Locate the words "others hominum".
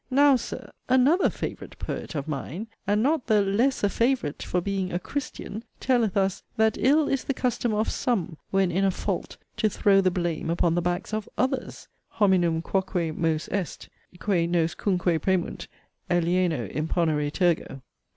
11.37-12.63